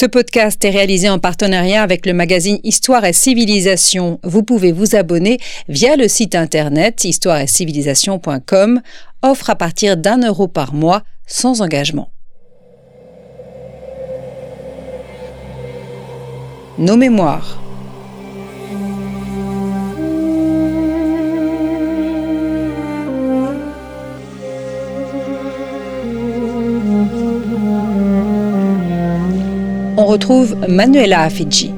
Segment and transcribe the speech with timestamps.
[0.00, 4.20] Ce podcast est réalisé en partenariat avec le magazine Histoire et Civilisation.
[4.22, 8.80] Vous pouvez vous abonner via le site internet histoireetcivilisation.com,
[9.22, 12.12] offre à partir d'un euro par mois sans engagement.
[16.78, 17.60] Nos mémoires.
[30.08, 31.70] Retrouve Manuela Afidji.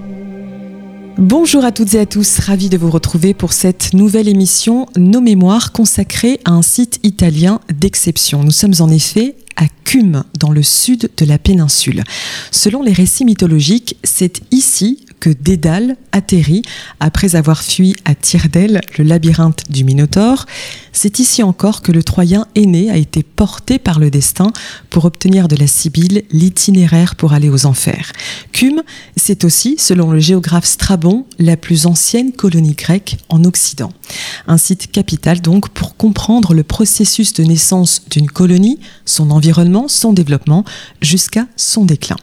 [1.19, 5.21] Bonjour à toutes et à tous, ravi de vous retrouver pour cette nouvelle émission Nos
[5.21, 8.45] Mémoires consacrée à un site italien d'exception.
[8.45, 12.05] Nous sommes en effet à Cume, dans le sud de la péninsule.
[12.53, 16.63] Selon les récits mythologiques, c'est ici que Dédale atterrit
[16.99, 20.47] après avoir fui à Tyrdael le labyrinthe du Minotaure.
[20.93, 24.53] C'est ici encore que le Troyen aîné a été porté par le destin
[24.89, 28.13] pour obtenir de la Sibylle l'itinéraire pour aller aux enfers.
[28.53, 28.83] Cume,
[29.17, 33.93] c'est aussi, selon le géographe Strabon, la plus ancienne colonie grecque en Occident.
[34.47, 40.13] Un site capital donc pour comprendre le processus de naissance d'une colonie, son environnement, son
[40.13, 40.65] développement,
[41.03, 42.17] jusqu'à son déclin.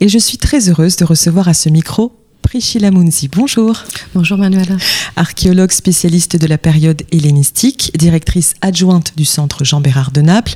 [0.00, 2.12] Et je suis très heureuse de recevoir à ce micro
[2.48, 3.28] Priscilla Munzi.
[3.28, 3.76] Bonjour.
[4.14, 4.78] Bonjour Manuela.
[5.16, 10.54] Archéologue spécialiste de la période hellénistique, directrice adjointe du centre Jean Bérard de Naples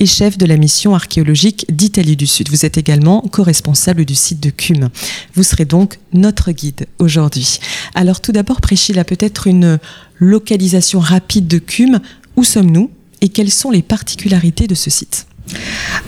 [0.00, 2.50] et chef de la mission archéologique d'Italie du Sud.
[2.50, 4.90] Vous êtes également co-responsable du site de Cume.
[5.34, 7.58] Vous serez donc notre guide aujourd'hui.
[7.94, 9.78] Alors tout d'abord, Priscilla, peut-être une
[10.18, 12.00] localisation rapide de Cume.
[12.36, 12.90] Où sommes-nous
[13.22, 15.26] et quelles sont les particularités de ce site?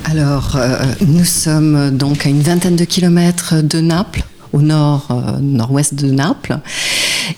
[0.05, 4.23] Alors, euh, nous sommes donc à une vingtaine de kilomètres de Naples,
[4.53, 6.59] au nord, euh, nord-ouest de Naples.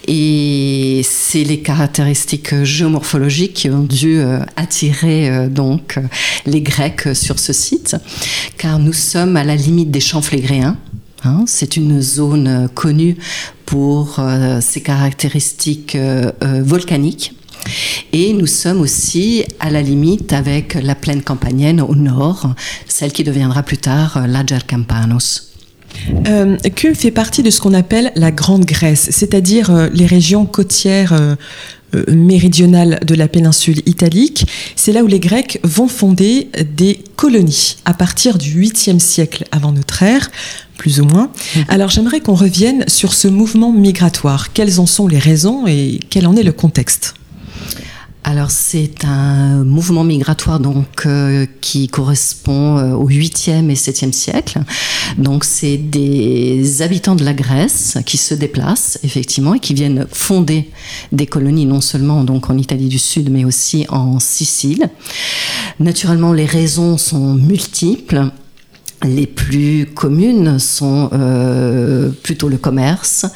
[0.09, 5.99] Et c'est les caractéristiques géomorphologiques qui ont dû euh, attirer euh, donc
[6.47, 7.97] les Grecs sur ce site,
[8.59, 10.77] car nous sommes à la limite des champs flégréens.
[11.27, 11.45] Hein.
[11.47, 13.17] c'est une zone connue
[13.65, 14.21] pour
[14.61, 15.97] ses caractéristiques
[16.43, 17.33] volcaniques.
[18.13, 22.55] Et nous sommes aussi à la limite avec la plaine campanienne au nord,
[22.87, 25.54] celle qui deviendra plus tard l'Ager Campanos.
[26.27, 26.57] Euh,
[26.95, 31.35] fait partie de ce qu'on appelle la Grande Grèce, c'est-à-dire euh, les régions côtières euh,
[31.95, 34.47] euh, méridionales de la péninsule italique?
[34.77, 39.73] C'est là où les Grecs vont fonder des colonies à partir du 8e siècle avant
[39.73, 40.31] notre ère,
[40.77, 41.31] plus ou moins.
[41.57, 41.65] Mhm.
[41.69, 44.53] Alors j'aimerais qu'on revienne sur ce mouvement migratoire.
[44.53, 47.15] Quelles en sont les raisons et quel en est le contexte?
[48.25, 54.61] Alors c'est un mouvement migratoire donc euh, qui correspond euh, au 8e et 7e siècle.
[55.19, 60.71] Donc c'est des habitants de la Grèce qui se déplacent effectivement et qui viennent fonder
[61.13, 64.89] des colonies non seulement donc en Italie du Sud mais aussi en Sicile.
[65.79, 68.31] Naturellement les raisons sont multiples
[69.05, 73.27] les plus communes sont euh, plutôt le commerce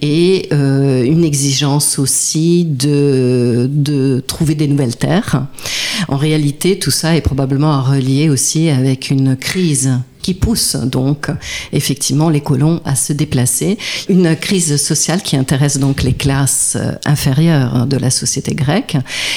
[0.00, 5.46] et euh, une exigence aussi de, de trouver des nouvelles terres.
[6.08, 11.28] En réalité, tout ça est probablement à relier aussi avec une crise qui pousse donc
[11.72, 13.76] effectivement les colons à se déplacer.
[14.08, 18.96] Une crise sociale qui intéresse donc les classes euh, inférieures de la société grecque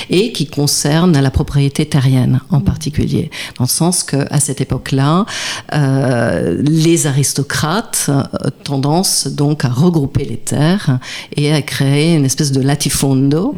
[0.09, 5.25] et qui concerne la propriété terrienne en particulier, dans le sens que à cette époque-là,
[5.73, 8.23] euh, les aristocrates euh,
[8.63, 10.99] tendance donc à regrouper les terres
[11.35, 13.55] et à créer une espèce de latifondo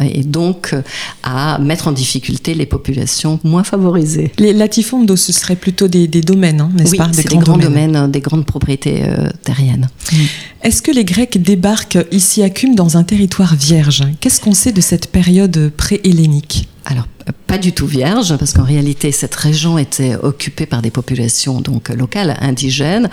[0.00, 0.74] et donc
[1.22, 4.30] à mettre en difficulté les populations moins favorisées.
[4.38, 7.96] Les latifondos, ce serait plutôt des domaines Hein, oui, Des, grands, domaines.
[7.96, 9.88] Euh, des grandes propriétés euh, terriennes.
[10.12, 10.16] Mm.
[10.62, 14.04] Est-ce que les Grecs débarquent ici à Cume dans un territoire vierge?
[14.20, 16.68] Qu'est-ce qu'on sait de cette période pré-hellénique?
[16.84, 17.06] Alors,
[17.46, 21.90] pas du tout vierge, parce qu'en réalité, cette région était occupée par des populations donc
[21.90, 23.08] locales, indigènes.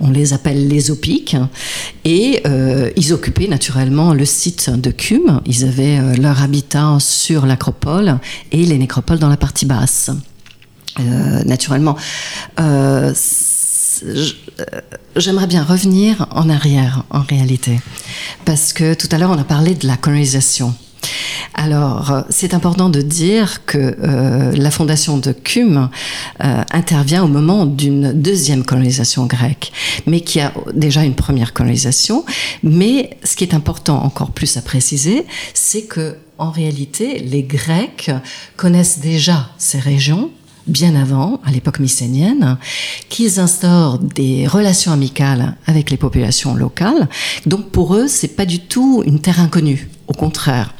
[0.00, 1.36] On les appelle les Opiques.
[2.04, 5.40] Et euh, ils occupaient naturellement le site de Cume.
[5.46, 8.18] Ils avaient leur habitat sur l'acropole
[8.50, 10.10] et les nécropoles dans la partie basse.
[11.00, 11.96] Euh, naturellement.
[12.60, 13.14] Euh,
[14.04, 14.26] euh,
[15.16, 17.80] j'aimerais bien revenir en arrière, en réalité,
[18.44, 20.74] parce que tout à l'heure on a parlé de la colonisation.
[21.54, 23.96] Alors, c'est important de dire que
[24.56, 25.90] la fondation de Cume
[26.38, 29.72] intervient au moment d'une deuxième colonisation grecque,
[30.06, 32.24] mais qui a déjà une première colonisation.
[32.62, 38.10] Mais ce qui est important encore plus à préciser, c'est que en réalité, les Grecs
[38.56, 40.30] connaissent déjà ces régions
[40.66, 42.56] bien avant, à l'époque mycénienne,
[43.08, 47.08] qu'ils instaurent des relations amicales avec les populations locales.
[47.46, 50.74] Donc pour eux, c'est pas du tout une terre inconnue, au contraire.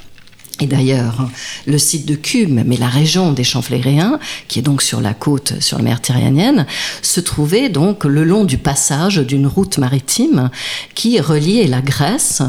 [0.62, 1.28] Et d'ailleurs,
[1.66, 5.12] le site de Cume, mais la région des Champs Fléréens, qui est donc sur la
[5.12, 6.66] côte, sur la mer Tyrrhénienne,
[7.02, 10.50] se trouvait donc le long du passage d'une route maritime
[10.94, 12.42] qui reliait la Grèce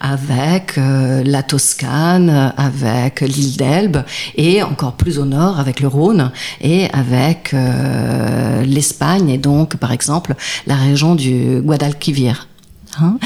[0.00, 4.02] avec euh, la Toscane, avec l'île d'Elbe
[4.36, 9.92] et encore plus au nord avec le Rhône et avec euh, l'Espagne et donc par
[9.92, 10.34] exemple
[10.66, 12.49] la région du Guadalquivir.
[12.98, 13.18] Hein.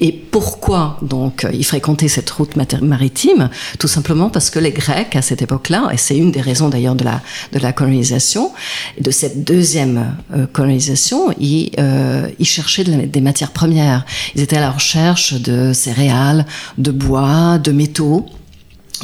[0.00, 3.50] et pourquoi donc ils fréquentaient cette route maritime?
[3.78, 6.94] Tout simplement parce que les Grecs à cette époque-là, et c'est une des raisons d'ailleurs
[6.94, 7.20] de la,
[7.52, 8.52] de la colonisation,
[9.00, 14.04] de cette deuxième euh, colonisation, ils, euh, ils cherchaient des matières premières.
[14.34, 16.46] Ils étaient à la recherche de céréales,
[16.78, 18.26] de bois, de métaux.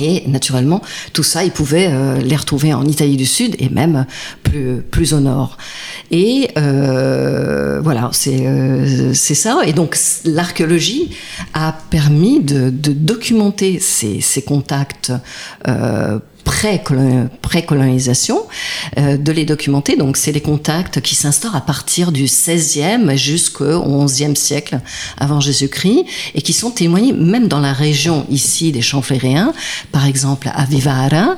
[0.00, 4.06] Et naturellement, tout ça, ils pouvaient euh, les retrouver en Italie du Sud et même
[4.42, 5.56] plus, plus au nord.
[6.10, 9.60] Et euh, voilà, c'est euh, ça.
[9.66, 11.10] Et donc, l'archéologie
[11.54, 15.12] a permis de, documenter ces, contacts
[15.66, 16.18] euh,
[16.48, 18.40] pré-colonisation,
[18.98, 19.96] euh, de les documenter.
[19.96, 24.80] Donc, c'est les contacts qui s'instaurent à partir du 16e jusqu'au 11e siècle
[25.18, 26.04] avant Jésus-Christ
[26.34, 29.52] et qui sont témoignés même dans la région ici des Champs Fléréens,
[29.92, 31.36] par exemple à Vivara,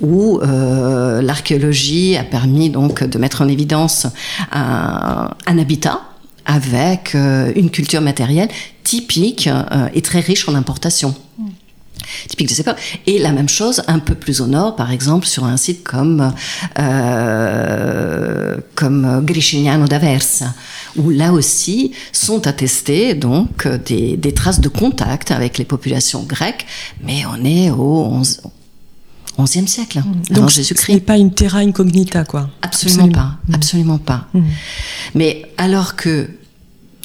[0.00, 4.06] où euh, l'archéologie a permis donc de mettre en évidence
[4.52, 6.00] un, un habitat
[6.44, 8.48] avec euh, une culture matérielle
[8.84, 11.14] typique euh, et très riche en importations
[12.28, 12.64] typique de ces
[13.06, 16.32] Et la même chose un peu plus au nord, par exemple, sur un site comme,
[16.78, 20.54] euh, comme Gricignano d'Aversa,
[20.96, 26.66] où là aussi sont attestées donc des, des, traces de contact avec les populations grecques,
[27.02, 28.40] mais on est au 11,
[29.38, 30.86] 11e siècle, hein, avant Jésus-Christ.
[30.86, 32.50] Ce n'est pas une terra incognita, quoi.
[32.60, 33.54] Absolument, pas, mmh.
[33.54, 34.28] absolument pas.
[34.34, 34.40] Mmh.
[35.14, 36.28] Mais alors que,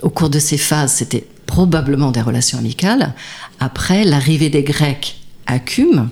[0.03, 1.25] au cours de ces phases, c'était
[1.57, 3.15] probablement des relations amicales,
[3.59, 5.15] après l'arrivée des Grecs
[5.47, 6.09] à Cume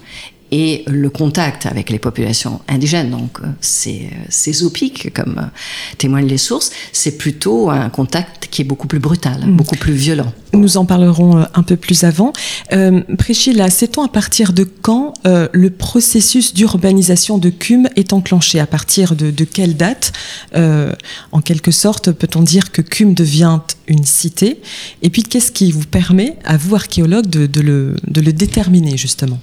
[0.52, 4.10] et le contact avec les populations indigènes, donc euh, c'est
[4.48, 9.00] euh, zoopiques comme euh, témoignent les sources, c'est plutôt un contact qui est beaucoup plus
[9.00, 9.56] brutal, mm.
[9.56, 10.32] beaucoup plus violent.
[10.54, 12.32] Nous en parlerons un peu plus avant.
[12.72, 18.60] Euh, Priscilla, sait-on à partir de quand le processus d'urbanisation de Cume est enclenché?
[18.60, 20.14] À partir de, quelle date?
[20.54, 24.62] En quelque sorte, peut-on dire que Cume devient une cité?
[25.02, 29.40] Et puis, qu'est-ce qui vous permet, à vous archéologues, de, le, de le déterminer justement?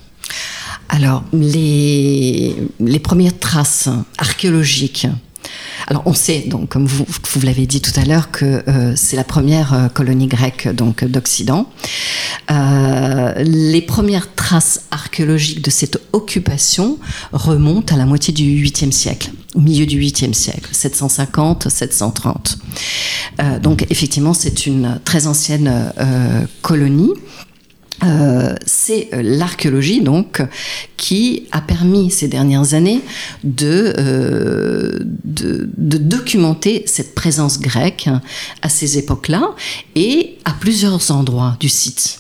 [0.94, 5.06] Alors, les, les premières traces archéologiques
[5.88, 9.16] alors on sait donc, comme vous, vous l'avez dit tout à l'heure, que euh, c'est
[9.16, 11.68] la première euh, colonie grecque donc d'Occident.
[12.50, 16.98] Euh, les premières traces archéologiques de cette occupation
[17.32, 22.56] remontent à la moitié du 8e siècle, au milieu du 8e siècle, 750-730.
[23.40, 25.92] Euh, donc effectivement, c'est une très ancienne
[26.62, 27.12] colonie
[28.04, 30.42] euh, c'est euh, l'archéologie donc
[30.96, 33.00] qui a permis ces dernières années
[33.44, 38.08] de, euh, de, de, documenter cette présence grecque
[38.60, 39.50] à ces époques-là
[39.94, 42.18] et à plusieurs endroits du site.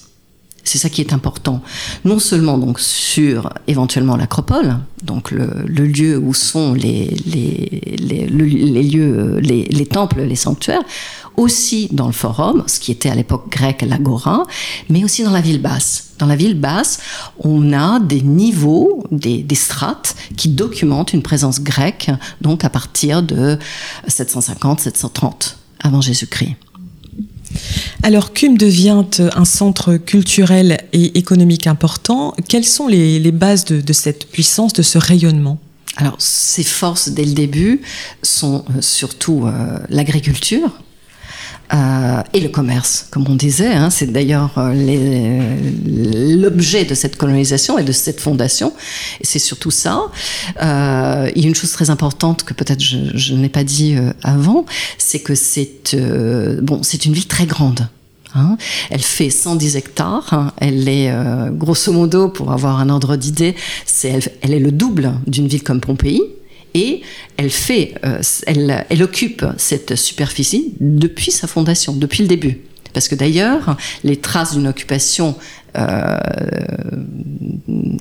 [0.64, 1.60] C'est ça qui est important.
[2.04, 8.26] Non seulement donc sur éventuellement l'acropole, donc le, le, lieu où sont les, les, les,
[8.28, 10.82] les lieux, les, les temples, les sanctuaires,
[11.36, 14.44] aussi dans le forum, ce qui était à l'époque grec l'agora,
[14.88, 16.10] mais aussi dans la ville basse.
[16.18, 17.00] Dans la ville basse,
[17.38, 23.22] on a des niveaux, des, des strates qui documentent une présence grecque, donc à partir
[23.22, 23.58] de
[24.08, 26.56] 750-730 avant Jésus-Christ.
[28.02, 32.34] Alors, Cume devient un centre culturel et économique important.
[32.48, 35.58] Quelles sont les, les bases de, de, cette puissance, de ce rayonnement?
[35.96, 37.82] Alors, ses forces, dès le début,
[38.22, 40.70] sont euh, surtout euh, l'agriculture,
[41.74, 43.72] euh, et le commerce, comme on disait.
[43.72, 45.56] Hein, c'est d'ailleurs euh,
[46.36, 48.72] l'objet de cette colonisation et de cette fondation.
[49.22, 50.02] C'est surtout ça.
[50.62, 54.12] Euh, il y a une chose très importante que peut-être je, n'ai pas dit euh,
[54.22, 54.66] avant,
[54.98, 55.96] c'est que c'est
[56.62, 57.88] bon, c'est une ville très grande.
[58.34, 58.56] Hein.
[58.90, 60.32] Elle fait 110 hectares.
[60.32, 60.52] Hein.
[60.58, 61.12] Elle est,
[61.52, 63.54] grosso modo, pour avoir un ordre d'idée,
[64.04, 66.22] elle, elle, est le double d'une ville comme Pompéi
[66.74, 67.02] et
[67.36, 72.60] elle fait, euh, elle, occupe cette superficie depuis sa fondation, depuis le début.
[72.92, 75.34] Parce que d'ailleurs, les traces d'une occupation
[75.78, 76.18] euh,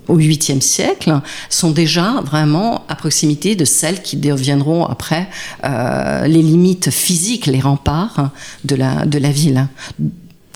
[0.09, 5.29] au 8e siècle sont déjà vraiment à proximité de celles qui deviendront après
[5.63, 8.31] euh, les limites physiques, les remparts
[8.65, 9.67] de la, ville,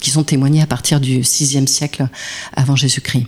[0.01, 2.07] qui sont témoignés à partir du 6e siècle
[2.55, 3.27] avant Jésus-Christ.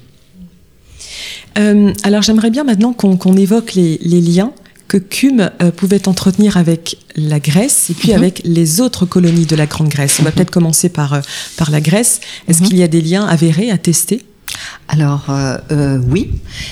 [2.04, 4.52] Alors j'aimerais bien maintenant qu'on qu évoque les liens
[4.88, 8.18] que Cume euh, pouvait entretenir avec la Grèce et puis mm -hmm.
[8.18, 10.18] avec les autres colonies de la Grande Grèce.
[10.20, 10.36] On va mm -hmm.
[10.36, 11.22] peut-être commencer par, euh,
[11.58, 12.20] par la Grèce.
[12.48, 12.68] Est-ce mm -hmm.
[12.68, 14.22] qu'il y a des liens avérés, attestés
[14.88, 16.32] alors euh, oui,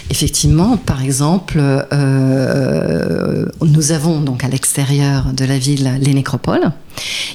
[0.09, 6.71] effectivement, par exemple, euh, nous avons donc à l'extérieur de la ville les nécropoles.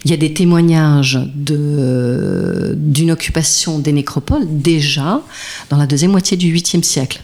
[0.04, 5.20] Il y a des témoignages d'une occupation des nécropoles déjà
[5.68, 7.20] dans la deuxième moitié du 8e siècle.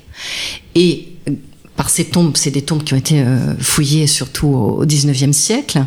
[0.75, 1.16] Et
[1.77, 5.85] par ces tombes, c'est des tombes qui ont été euh, fouillées surtout au XIXe siècle,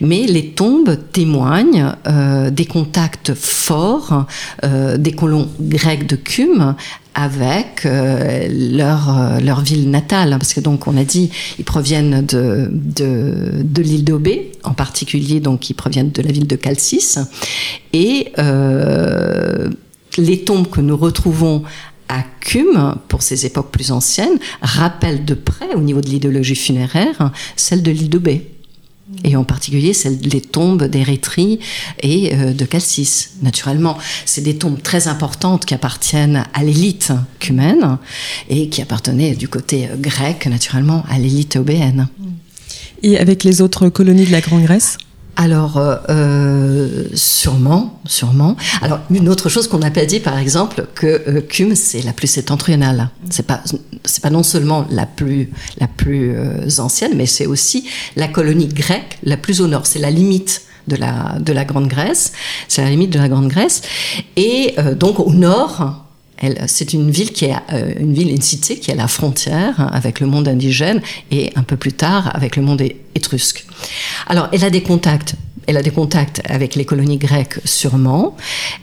[0.00, 4.26] mais les tombes témoignent euh, des contacts forts
[4.64, 6.74] euh, des colons grecs de Cume
[7.14, 13.50] avec leur, leur ville natale, parce que donc on a dit ils proviennent de, de,
[13.64, 17.16] de l'île d'Aubé, en particulier donc ils proviennent de la ville de Calcis,
[17.92, 18.32] et
[20.18, 21.64] les tombes que nous retrouvons
[22.10, 22.24] à
[23.08, 27.92] pour ces époques plus anciennes, rappelle de près, au niveau de l'idéologie funéraire, celle de
[27.92, 28.50] l'île de Bé.
[29.24, 31.58] Et en particulier celle des tombes d'Érythrée
[32.00, 33.28] et euh, de Calcis.
[33.42, 37.98] Naturellement, c'est des tombes très importantes qui appartiennent à l'élite cumène
[38.48, 42.08] et qui appartenaient du côté euh, grec, naturellement, à l'élite obéenne.
[43.02, 44.96] Et avec les autres colonies de la Grande Grèce
[45.40, 48.58] alors, euh, euh, sûrement, sûrement.
[48.82, 52.12] Alors, une autre chose qu'on n'a pas dit, par exemple, que euh, Cume, c'est la
[52.12, 53.08] plus septentrionale.
[53.30, 53.62] C'est pas,
[54.04, 56.36] c'est pas non seulement la plus, la plus
[56.78, 59.86] ancienne, mais c'est aussi la colonie grecque la plus au nord.
[59.86, 62.32] C'est la limite de la, de la Grande Grèce.
[62.68, 63.80] C'est la limite de la Grande Grèce.
[64.36, 66.04] Et donc, au nord,
[66.66, 69.90] c'est une ville qui est euh, une ville, une cité qui est à la frontière
[69.92, 72.82] avec le monde indigène et un peu plus tard avec le monde
[73.14, 73.66] étrusque.
[74.26, 75.34] Alors, elle a des contacts.
[75.66, 78.36] Elle a des contacts avec les colonies grecques sûrement.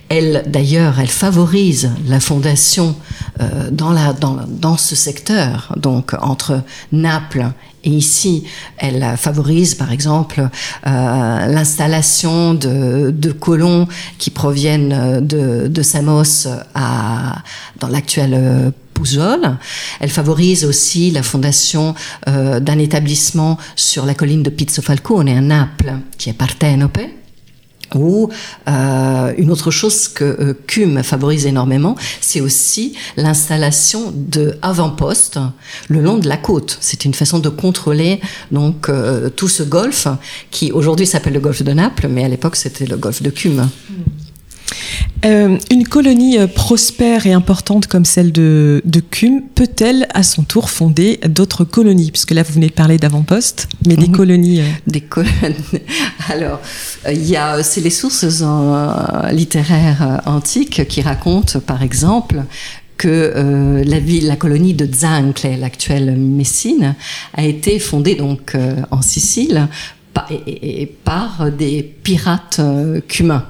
[0.07, 2.95] Elle, d'ailleurs, elle favorise la fondation
[3.41, 6.61] euh, dans, la, dans, dans ce secteur, donc entre
[6.91, 7.51] Naples
[7.87, 8.43] et ici,
[8.77, 17.37] elle favorise, par exemple, euh, l'installation de, colons qui proviennent de, de Samos à,
[17.79, 19.57] dans l'actuel euh, Pouzol.
[20.01, 21.95] Elle favorise aussi la fondation
[22.27, 26.99] euh, d'un établissement sur la colline de Pizzo Falcone à Naples, qui est Partenope
[27.95, 28.29] ou
[28.67, 35.39] euh, une autre chose que euh, CUM favorise énormément, c'est aussi l'installation de avant-postes
[35.87, 36.77] le long de la côte.
[36.81, 38.19] C'est une façon de contrôler
[38.51, 40.07] donc euh, tout ce golfe
[40.51, 43.69] qui aujourd'hui s'appelle le golfe de Naples, mais à l'époque c'était le golfe de CUM.
[45.25, 50.43] Euh, une colonie euh, prospère et importante comme celle de, de Cume peut-elle à son
[50.43, 52.11] tour fonder d'autres colonies?
[52.11, 54.15] Puisque là, vous venez de parler d'avant-poste, mais des mhm.
[54.15, 54.61] colonies.
[54.61, 55.31] Euh, des colonies.
[56.29, 56.61] Alors,
[57.11, 58.25] il y a, c'est les sources
[59.31, 62.43] littéraires antiques qui racontent, par exemple,
[62.97, 66.95] que la ville, la colonie de Zancle, l'actuelle Messine,
[67.33, 68.55] a été fondée donc
[68.89, 69.67] en Sicile
[70.13, 70.29] par,
[71.03, 72.59] par des pirates
[73.07, 73.45] cumains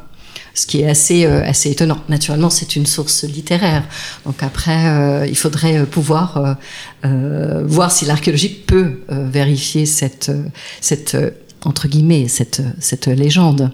[0.58, 2.00] ce qui est assez, euh, assez étonnant.
[2.10, 3.84] Naturellement, c'est une source littéraire.
[4.26, 6.58] Donc après, euh, il faudrait euh, pouvoir
[7.04, 10.30] voir si l'archéologie peut vérifier cette,
[10.82, 11.16] cette
[11.64, 13.72] entre guillemets, cette, cette légende.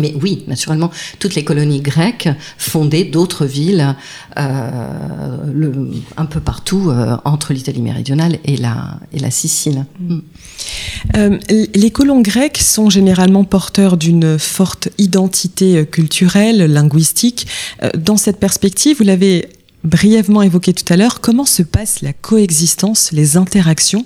[0.00, 2.28] Mais oui, naturellement, toutes les colonies grecques
[2.58, 3.94] fondaient d'autres villes
[4.38, 9.86] euh, le, un peu partout euh, entre l'Italie méridionale et la, et la Sicile.
[10.00, 10.18] Mm.
[11.16, 17.46] Euh, les colons grecs sont généralement porteurs d'une forte identité culturelle, linguistique.
[17.96, 19.48] Dans cette perspective, vous l'avez
[19.84, 24.04] brièvement évoqué tout à l'heure, comment se passe la coexistence, les interactions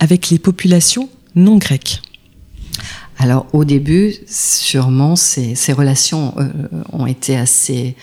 [0.00, 2.02] avec les populations non grecques?
[3.18, 6.48] Alors au début, sûrement, ces, relations euh,
[6.92, 7.94] ont été assez,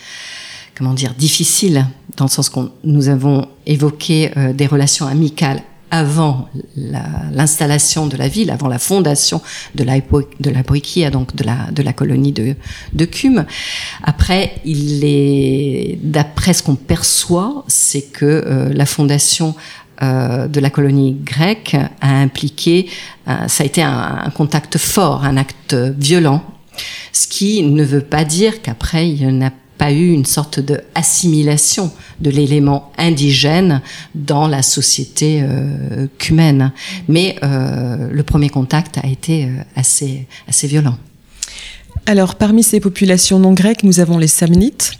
[0.76, 1.86] comment dire, difficiles,
[2.16, 8.28] dans le sens qu'on nous avons évoqué euh, des relations amicales avant l'installation de la
[8.28, 9.40] ville, avant la fondation
[9.74, 10.62] de la, de la
[11.10, 12.54] donc de la, de la colonie de,
[12.92, 13.46] de Cume.
[14.02, 19.54] Après, il est, d'après ce qu'on perçoit, c'est que euh, la fondation
[20.02, 22.88] euh, de la colonie grecque a impliqué,
[23.28, 26.44] euh, ça a été un, contact fort, un acte violent,
[27.12, 30.80] ce qui ne veut pas dire qu'après il n'y a pas eu une sorte de
[30.94, 33.80] assimilation de l'élément indigène
[34.14, 36.72] dans la société euh, cumène.
[37.08, 40.98] Mais euh, le premier contact a été assez, assez violent.
[42.06, 44.98] Alors, parmi ces populations non grecques, nous avons les Samnites.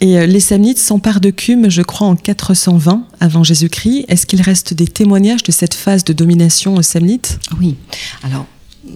[0.00, 4.04] Et euh, les Samnites s'emparent de Cume, je crois, en 420 avant Jésus-Christ.
[4.08, 7.76] Est-ce qu'il reste des témoignages de cette phase de domination samnite Oui.
[8.22, 8.46] Alors,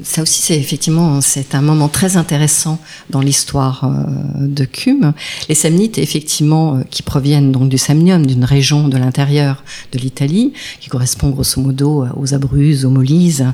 [0.02, 2.78] ça aussi, c'est effectivement c'est un moment très intéressant
[3.10, 5.12] dans l'histoire euh, de Cume.
[5.48, 10.52] Les Samnites, effectivement, euh, qui proviennent donc du Samnium, d'une région de l'intérieur de l'Italie,
[10.80, 13.46] qui correspond grosso modo aux Abruzzes, aux Molise,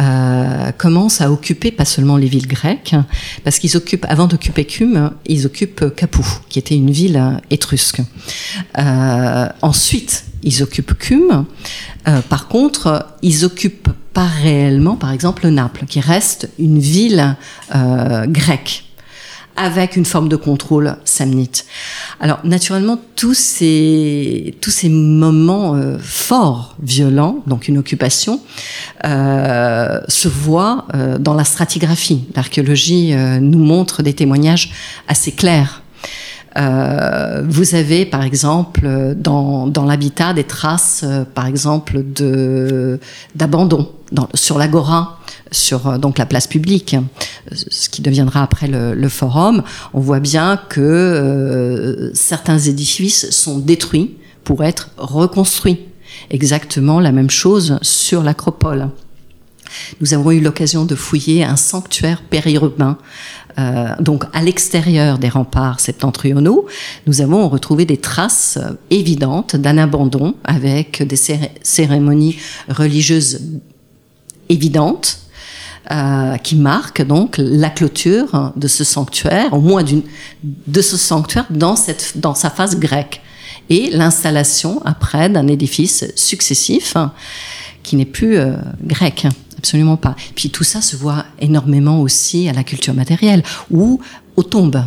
[0.00, 2.94] euh, commencent à occuper pas seulement les villes grecques,
[3.44, 8.00] parce qu'ils occupent, avant d'occuper Cume, ils occupent Capoue, qui était une ville étrusque.
[8.78, 11.44] Euh, ensuite, ils occupent Cume.
[12.08, 17.36] Euh, par contre, ils occupent pas réellement, par exemple, Naples, qui reste une ville
[17.74, 18.84] euh, grecque
[19.60, 21.66] avec une forme de contrôle samnite.
[22.18, 28.40] Alors naturellement, tous ces tous ces moments euh, forts, violents, donc une occupation,
[29.04, 32.24] euh, se voient euh, dans la stratigraphie.
[32.34, 34.72] L'archéologie nous montre des témoignages
[35.08, 35.82] assez clairs
[36.56, 42.98] euh, vous avez par exemple dans, dans l'habitat des traces, euh, par exemple de
[43.34, 43.88] d'abandon
[44.34, 45.20] sur l'agora,
[45.52, 46.96] sur euh, donc la place publique,
[47.52, 49.62] ce qui deviendra après le, le forum.
[49.94, 55.86] On voit bien que euh, certains édifices sont détruits pour être reconstruits.
[56.30, 58.88] Exactement la même chose sur l'acropole.
[60.00, 62.98] Nous avons eu l'occasion de fouiller un sanctuaire périurbain
[63.58, 66.66] euh, donc à l'extérieur des remparts septentrionaux,
[67.06, 71.18] nous avons retrouvé des traces euh, évidentes d'un abandon avec des
[71.62, 72.36] cérémonies
[72.68, 73.40] religieuses
[74.48, 75.18] évidentes.
[75.90, 81.74] Euh, qui marquent donc la clôture de ce sanctuaire, au moins de ce sanctuaire dans,
[81.74, 83.20] cette, dans sa phase grecque,
[83.70, 87.12] et l'installation après d'un édifice successif hein,
[87.82, 88.38] qui n'est plus
[88.84, 89.26] grec.
[89.60, 90.16] Absolument pas.
[90.34, 94.00] Puis tout ça se voit énormément aussi à la culture matérielle ou
[94.36, 94.82] aux tombes.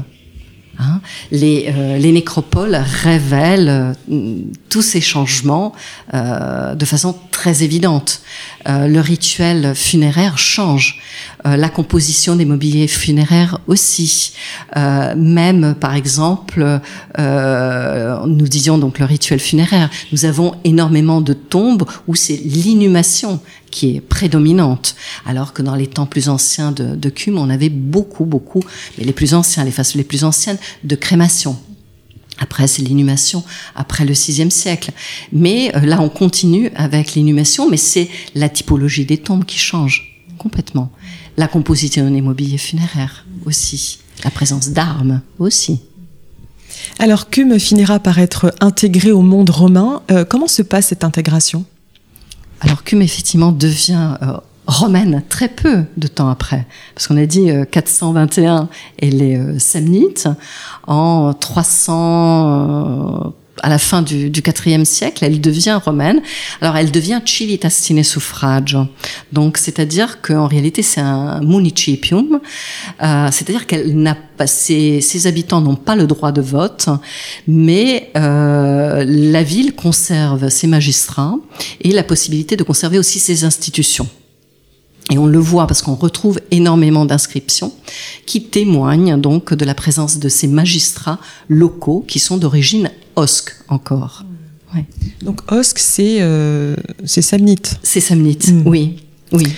[0.80, 4.40] Hein les, euh, les, nécropoles révèlent euh,
[4.70, 5.74] tous ces changements
[6.16, 8.22] euh, de façon très évidente.
[8.66, 11.02] Le rituel funéraire change,
[11.44, 14.32] la composition des mobiliers funéraires aussi.
[14.74, 16.80] même, par exemple,
[17.18, 19.90] nous disions donc le rituel funéraire.
[20.14, 23.42] Nous avons énormément de tombes où c'est l'inhumation
[23.74, 27.70] qui est prédominante, alors que dans les temps plus anciens de, de Cume, on avait
[27.70, 28.62] beaucoup, beaucoup,
[28.98, 31.58] mais les plus anciens, les faces les plus anciennes, de crémation.
[32.38, 33.44] Après, c'est l'inhumation,
[33.76, 34.92] après le VIe siècle.
[35.32, 40.24] Mais euh, là, on continue avec l'inhumation, mais c'est la typologie des tombes qui change
[40.38, 40.92] complètement.
[41.38, 44.00] La composition des mobiliers funéraires aussi.
[44.24, 45.80] La présence d'armes aussi.
[47.00, 50.04] Alors, Cume finira par être intégré au monde romain.
[50.12, 51.66] Euh, comment se passe cette intégration?
[52.64, 57.52] Alors Cume effectivement devient euh, romaine très peu de temps après, parce qu'on a dit
[57.52, 60.30] euh, 421 elle est euh, samnite,
[60.88, 63.30] en 300 euh,
[63.64, 66.22] à la fin du, 4e siècle, elle devient romaine.
[66.60, 67.70] Alors, elle devient civitas
[68.04, 68.88] suffragio.
[69.32, 72.42] Donc, c'est-à-dire qu'en réalité, c'est un municipium.
[73.02, 76.90] Euh, c'est-à-dire qu'elle n'a pas, ses, ses habitants n'ont pas le droit de vote,
[77.48, 81.36] mais euh, la ville conserve ses magistrats
[81.80, 84.10] et la possibilité de conserver aussi ses institutions.
[85.10, 87.74] Et on le voit parce qu'on retrouve énormément d'inscriptions
[88.26, 94.26] qui témoignent donc de la présence de ces magistrats locaux qui sont d'origine osque encore.
[94.74, 94.86] Ouais.
[95.22, 97.80] Donc osque, c'est euh, c'est samnite.
[97.84, 98.64] C'est samnite, mmh.
[98.68, 99.00] oui.
[99.32, 99.52] Oui,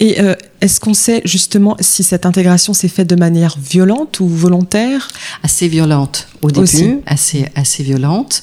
[0.00, 4.26] Et euh, est-ce qu'on sait justement si cette intégration s'est faite de manière violente ou
[4.26, 5.06] volontaire?
[5.44, 6.96] Assez violente au début, Aussi.
[7.06, 8.42] assez assez violente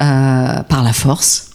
[0.00, 1.48] euh, par la force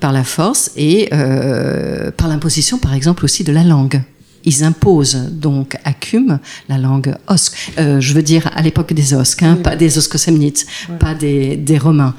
[0.00, 4.00] par la force et euh, par l'imposition, par exemple, aussi de la langue.
[4.48, 6.38] Ils imposent donc à Cume
[6.70, 7.72] la langue osque.
[7.78, 9.62] Euh, je veux dire à l'époque des osques, hein, oui.
[9.62, 10.66] pas des oscosemnites,
[10.98, 12.14] pas des, des Romains.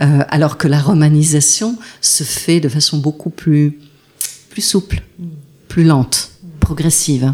[0.00, 3.78] Euh, alors que la romanisation se fait de façon beaucoup plus,
[4.50, 5.26] plus souple, mm.
[5.68, 7.32] plus lente, progressive.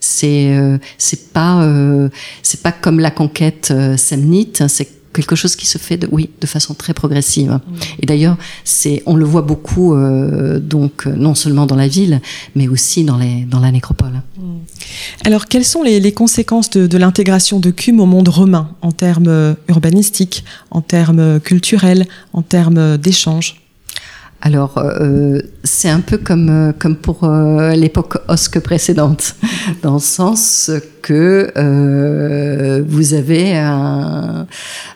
[0.00, 1.66] C'est euh, c'est pas
[2.42, 6.30] c'est pas comme la conquête euh, samnite, c'est quelque chose qui se fait de, oui
[6.40, 7.74] de façon très progressive mmh.
[8.00, 12.20] et d'ailleurs c'est on le voit beaucoup euh, donc non seulement dans la ville
[12.54, 14.42] mais aussi dans les dans la nécropole mmh.
[15.24, 18.92] alors quelles sont les, les conséquences de, de l'intégration de Cume au monde romain en
[18.92, 23.56] termes urbanistiques en termes culturels en termes d'échanges?
[24.40, 29.34] Alors, euh, c'est un peu comme, euh, comme pour euh, l'époque osque précédente,
[29.82, 30.70] dans le sens
[31.02, 34.46] que euh, vous, avez un,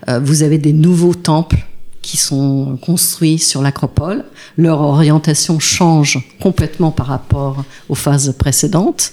[0.08, 1.66] euh, vous avez des nouveaux temples
[2.02, 4.24] qui sont construits sur l'acropole.
[4.58, 9.12] Leur orientation change complètement par rapport aux phases précédentes.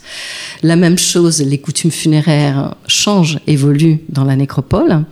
[0.63, 5.05] La même chose, les coutumes funéraires changent, évoluent dans la nécropole.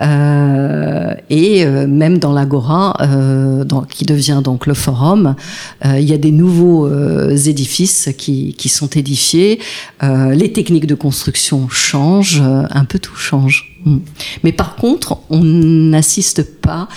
[0.00, 2.96] Et même dans l'agora,
[3.90, 5.34] qui devient donc le forum,
[5.84, 6.88] il y a des nouveaux
[7.30, 9.60] édifices qui, qui, sont édifiés.
[10.02, 13.70] les techniques de construction changent, un peu tout change.
[13.84, 13.98] Mm.
[14.44, 16.88] Mais par contre, on n'assiste pas.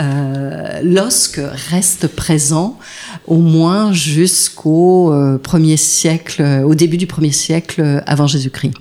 [0.00, 1.40] Euh, L'osque
[1.70, 2.78] reste présent
[3.26, 8.72] au moins jusqu'au euh, premier siècle, au début du premier siècle avant Jésus-Christ.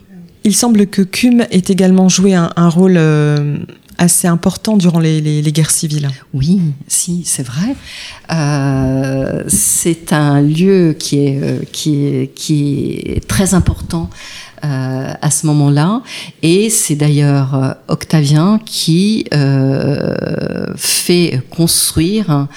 [0.46, 3.58] Il semble que Cum ait également joué un, rôle euh,
[3.98, 6.10] assez important durant les, guerres civiles.
[6.34, 7.76] Oui, si, c'est vrai.
[8.32, 14.10] Euh, c'est un lieu qui est, qui est, qui est très important
[14.66, 16.02] euh, à ce moment-là.
[16.42, 22.48] Et c'est d'ailleurs euh, Octavien qui euh, fait construire,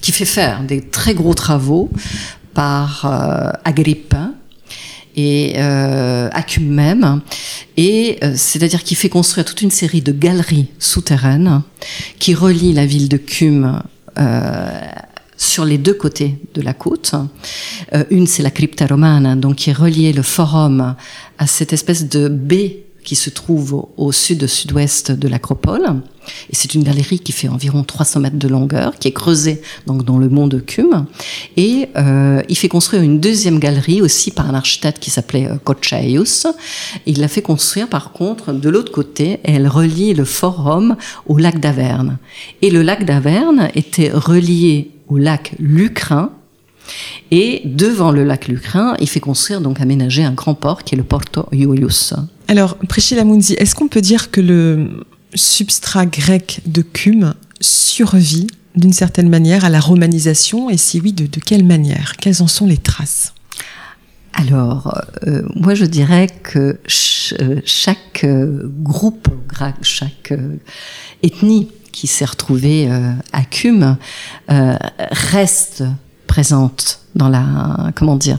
[0.00, 1.90] qui fait faire des très gros travaux
[2.54, 3.06] par
[3.64, 4.16] Agrippe
[5.16, 7.20] et euh, Acum même,
[7.76, 11.62] et c'est-à-dire qu'il fait construire toute une série de galeries souterraines
[12.18, 13.82] qui relient la ville de Cum
[14.18, 14.80] euh,
[15.36, 17.14] sur les deux côtés de la côte.
[17.94, 20.96] Euh, une, c'est la crypta romana, donc qui reliait le forum
[21.38, 26.02] à cette espèce de baie qui se trouve au, sud-sud-ouest de l'acropole.
[26.50, 30.04] Et c'est une galerie qui fait environ 300 mètres de longueur, qui est creusée donc
[30.04, 31.06] dans le mont de Cume.
[31.56, 36.24] Et euh, il fait construire une deuxième galerie aussi par un architecte qui s'appelait euh,
[37.06, 41.38] Il l'a fait construire par contre de l'autre côté et elle relie le forum au
[41.38, 42.18] lac d'Averne.
[42.60, 46.32] Et le lac d'Averne était relié au lac Lucrin.
[47.30, 50.98] Et devant le lac Lucrin, il fait construire, donc aménager un grand port qui est
[50.98, 52.14] le Porto Iulius.
[52.48, 58.46] Alors, Priscilla Munzi, est-ce qu'on peut dire que le substrat grec de Cume survit
[58.76, 60.70] d'une certaine manière à la romanisation?
[60.70, 62.16] Et si oui, de, quelle manière?
[62.20, 63.32] Quelles en sont les traces?
[64.38, 66.78] Alors, euh, moi je dirais que
[67.40, 69.28] euh, chaque euh, groupe
[69.80, 70.34] chaque
[71.22, 73.96] ethnie qui s'est retrouvée euh, à Cume
[74.50, 75.82] euh, reste
[76.36, 78.36] présente dans la comment dire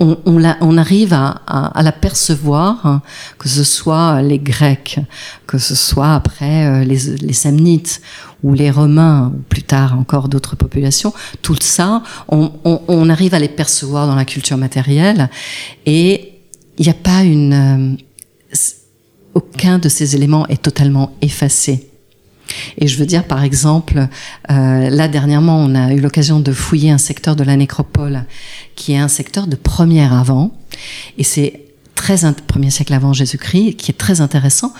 [0.00, 3.00] on, arrive à, la percevoir hein,
[3.38, 5.00] que ce soit les Grecs
[5.46, 8.02] que ce soit après euh, les, Samnites
[8.42, 13.48] ou les Romains ou plus tard encore d'autres populations tout ça on, arrive à les
[13.48, 15.30] percevoir dans la culture matérielle.
[15.86, 16.34] Et
[16.76, 17.96] il n'y a pas une
[19.32, 21.87] aucun de ces éléments est totalement effacé
[22.76, 24.08] et je veux dire, par exemple,
[24.50, 28.24] euh, là dernièrement, on a eu l'occasion de fouiller un secteur de la nécropole
[28.74, 30.52] qui est un secteur de première avant,
[31.16, 34.72] et c'est très premier siècle avant Jésus-Christ, qui est très intéressant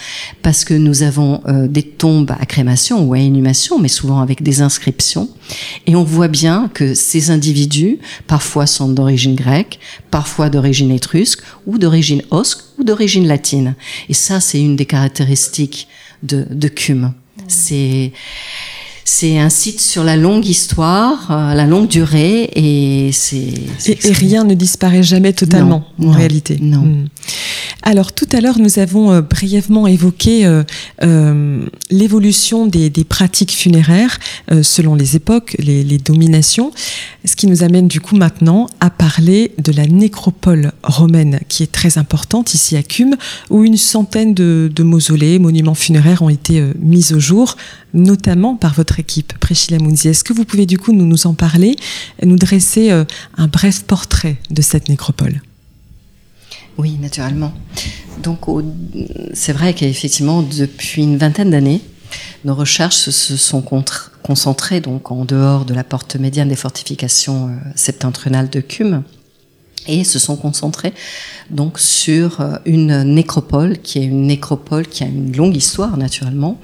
[0.43, 4.43] parce que nous avons euh, des tombes à crémation ou à inhumation, mais souvent avec
[4.43, 5.29] des inscriptions,
[5.87, 11.77] et on voit bien que ces individus parfois sont d'origine grecque, parfois d'origine étrusque, ou
[11.77, 13.75] d'origine osque, ou d'origine latine.
[14.09, 15.89] Et ça, c'est une des caractéristiques
[16.23, 17.13] de, de Cume.
[17.49, 18.13] C'est
[19.11, 23.55] c'est un site sur la longue histoire, euh, la longue durée, et c'est.
[23.87, 26.59] Et, rien ne disparaît jamais totalement, en réalité.
[26.61, 26.83] Non.
[26.83, 27.07] Hmm.
[27.83, 34.19] Alors tout à l'heure, nous avons euh, brièvement évoqué euh, l'évolution des, pratiques funéraires
[34.63, 36.73] selon les époques, les, dominations,
[37.25, 41.73] ce qui nous amène du coup maintenant à parler de la nécropole romaine, qui est
[41.73, 43.17] très importante ici à Cume,
[43.51, 47.57] où une centaine de, mausolées, monuments funéraires ont été mis au jour
[47.95, 50.09] notamment par votre équipe, Priscilla Mounzi.
[50.09, 51.77] Est-ce que vous pouvez du coup nous, nous en parler
[52.23, 53.05] nous dresser euh,
[53.37, 55.41] un bref portrait de cette nécropole?
[56.79, 57.53] Oui, naturellement.
[58.23, 58.47] Donc,
[59.35, 61.83] c'est vrai qu'effectivement, depuis une vingtaine d'années,
[62.45, 63.63] nos recherches se sont
[64.23, 69.03] concentrées donc en dehors de la porte médiane des fortifications euh, septentrionales de Cume
[69.87, 70.95] et se sont concentrées
[71.51, 76.59] donc sur euh, une nécropole qui est une nécropole qui a une longue histoire naturellement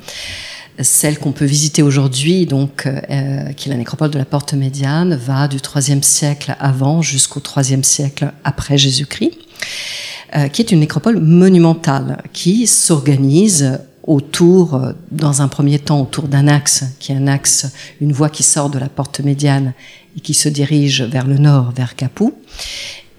[0.80, 5.14] celle qu'on peut visiter aujourd'hui, donc euh, qui est la nécropole de la Porte Médiane,
[5.14, 9.32] va du IIIe siècle avant jusqu'au IIIe siècle après Jésus-Christ,
[10.36, 16.28] euh, qui est une nécropole monumentale qui s'organise autour, euh, dans un premier temps, autour
[16.28, 19.74] d'un axe, qui est un axe, une voie qui sort de la Porte Médiane
[20.16, 22.34] et qui se dirige vers le nord, vers Capoue,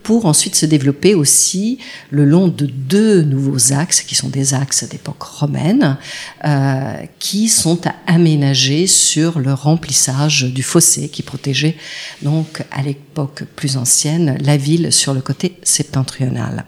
[0.05, 1.79] pour ensuite se développer aussi
[2.11, 5.97] le long de deux nouveaux axes, qui sont des axes d'époque romaine,
[6.45, 11.75] euh, qui sont à aménager sur le remplissage du fossé qui protégeait
[12.21, 16.65] donc à l'époque plus ancienne la ville sur le côté septentrional.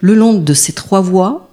[0.00, 1.45] Le long de ces trois voies,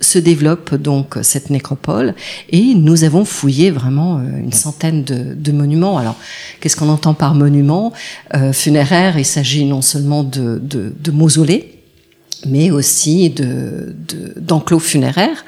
[0.00, 2.14] se développe donc cette nécropole
[2.50, 5.98] et nous avons fouillé vraiment euh, une centaine de, monuments.
[5.98, 6.16] Alors,
[6.60, 7.92] qu'est-ce qu'on entend par monument?
[8.34, 11.77] Euh, funéraire Il s'agit non seulement de, de, mausolées,
[12.46, 13.94] mais aussi de,
[14.36, 15.44] d'enclos funéraires.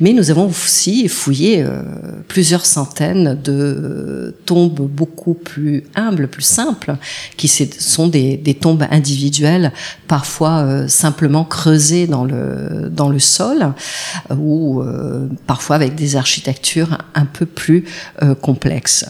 [0.00, 1.82] Mais nous avons aussi fouillé euh,
[2.28, 6.96] plusieurs centaines de tombes beaucoup plus humbles, plus simples,
[7.36, 9.72] qui sont des, des tombes individuelles,
[10.08, 13.72] parfois euh, simplement creusées dans le, dans le sol,
[14.36, 17.84] ou euh, parfois avec des architectures un peu plus
[18.40, 19.06] complexes.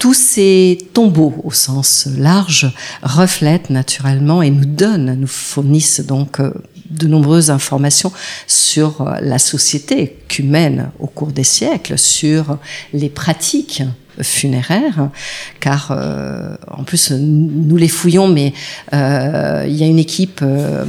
[0.00, 6.54] Tous ces tombeaux, au sens large, reflètent naturellement et nous donnent, nous fournissent donc euh,
[6.88, 8.10] de nombreuses informations
[8.46, 12.56] sur euh, la société qu'humaine au cours des siècles, sur
[12.94, 13.82] les pratiques
[14.22, 15.10] funéraires,
[15.60, 18.52] car euh, en plus nous les fouillons, mais
[18.92, 20.84] euh, il y a une équipe euh,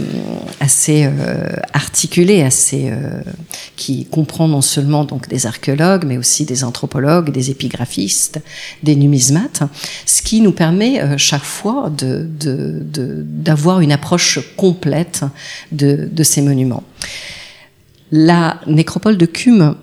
[0.60, 1.10] assez
[1.74, 2.92] articulée, assez
[3.76, 8.40] qui comprend non seulement donc des archéologues, mais aussi des anthropologues, des épigraphistes,
[8.84, 9.64] des numismates,
[10.06, 12.28] ce qui nous permet chaque fois de,
[13.24, 15.24] d'avoir une approche complète
[15.72, 16.84] de, de ces monuments.
[18.12, 19.76] La nécropole de Cume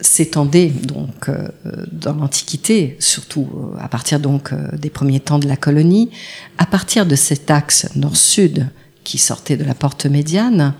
[0.00, 1.48] s'étendait donc euh,
[1.92, 6.10] dans l'Antiquité, surtout euh, à partir donc euh, des premiers temps de la colonie,
[6.58, 8.66] à partir de cet axe nord-sud
[9.04, 10.74] qui sortait de la porte médiane,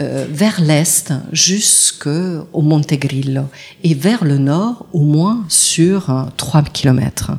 [0.00, 3.42] vers l'est jusqu'au Montegrillo
[3.82, 7.32] et vers le nord au moins sur 3 kilomètres.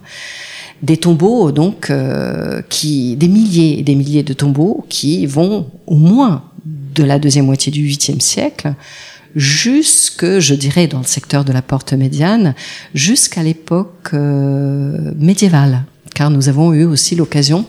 [0.84, 1.90] Des tombeaux donc
[2.68, 7.46] qui des milliers et des milliers de tombeaux qui vont au moins de la deuxième
[7.46, 8.74] moitié du 8e siècle
[9.36, 12.56] jusque, je dirais, dans le secteur de la porte médiane,
[12.94, 17.66] jusqu'à l'époque euh, médiévale, car nous avons eu aussi l'occasion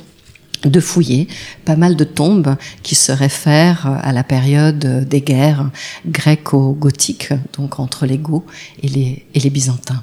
[0.65, 1.27] de fouiller
[1.65, 5.71] pas mal de tombes qui se réfèrent à la période des guerres
[6.07, 8.45] gréco-gothiques, donc entre les Goths
[8.83, 10.03] et les, et les Byzantins.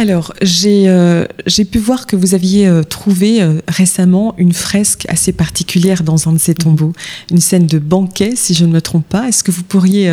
[0.00, 5.30] Alors, euh, j'ai pu voir que vous aviez euh, trouvé euh, récemment une fresque assez
[5.30, 6.94] particulière dans un de ces tombeaux,
[7.30, 9.28] une scène de banquet, si je ne me trompe pas.
[9.28, 10.10] Est-ce que vous pourriez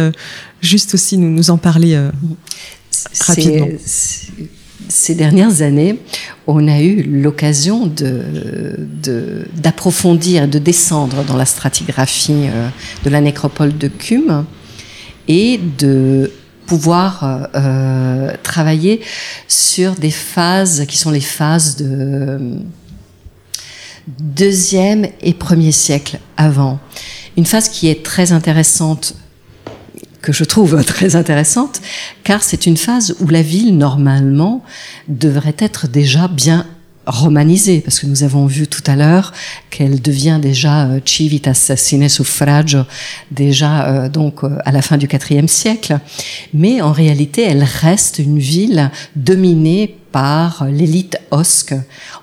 [0.60, 1.98] juste aussi nous, nous en parler
[3.22, 3.68] rapidement?
[4.90, 6.00] ces dernières années,
[6.48, 7.90] on a eu l'occasion
[9.56, 12.48] d'approfondir, de, de, descendre dans la stratigraphie
[13.06, 14.46] de la nécropole de Cume
[15.30, 16.32] et de
[16.68, 19.02] pouvoir euh, euh, travailler
[19.48, 22.60] sur des phases qui sont les phases de
[24.20, 26.80] deuxième et premier siècle avant.
[27.38, 29.16] Une phase qui est très intéressante
[30.22, 31.82] que je trouve très intéressante,
[32.24, 34.64] car c'est une phase où la ville, normalement,
[35.08, 36.68] devrait être déjà bien
[37.08, 39.34] romanisée, parce que nous avons vu tout à l'heure
[39.70, 42.82] qu'elle devient déjà euh, civitas sine suffragio,
[43.32, 46.00] déjà euh, donc euh, à la fin du IVe siècle,
[46.54, 51.76] mais en réalité elle reste une ville dominée par l'élite osque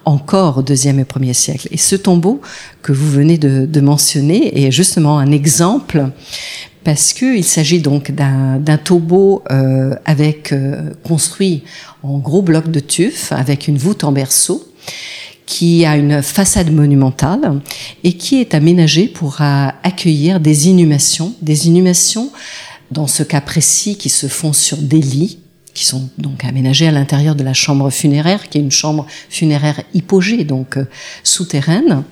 [0.04, 1.68] encore au deuxième et premier siècle.
[1.70, 2.40] Et ce tombeau
[2.82, 6.10] que vous venez de, de mentionner est justement un exemple
[6.84, 11.64] parce qu'il s'agit donc d'un tombeau euh, avec euh, construit
[12.02, 14.62] en gros bloc de tuf avec une voûte en berceau
[15.46, 17.60] qui a une façade monumentale
[18.02, 22.30] et qui est aménagé pour accueillir des inhumations, des inhumations
[22.90, 25.38] dans ce cas précis qui se font sur des lits
[25.74, 29.82] qui sont donc aménagés à l'intérieur de la chambre funéraire, qui est une chambre funéraire
[29.92, 30.86] hypogée, donc euh,
[31.24, 32.04] souterraine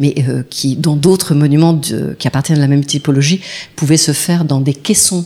[0.00, 1.78] mais euh, qui, dont d'autres monuments
[2.18, 3.40] qui appartiennent à la même typologie
[3.76, 5.24] pouvaient se faire dans des caissons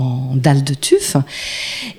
[0.00, 1.16] en dalles de tuf.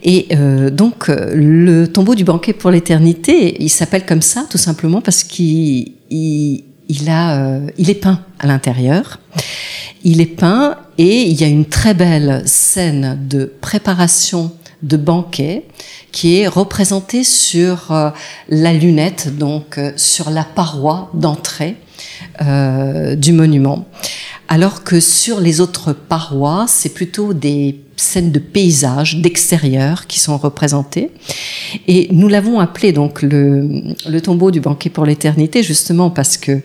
[0.04, 4.58] Et euh, donc, euh, le tombeau du banquet pour l'éternité, il s'appelle comme ça tout
[4.58, 9.20] simplement parce qu'il il, a, euh, il est peint à l'intérieur.
[10.04, 15.68] Il est peint et il y a une très belle scène de préparation de banquet
[16.12, 17.94] qui est représentée sur
[18.50, 21.76] la lunette, donc sur la paroi d'entrée
[22.40, 23.86] du monument
[24.52, 30.38] alors que sur les autres parois, c'est plutôt des scènes de paysages, d'extérieur qui sont
[30.38, 31.12] représentées.
[31.88, 36.62] Et nous l'avons appelé donc le, tombeau du banquet pour l'éternité, justement parce que,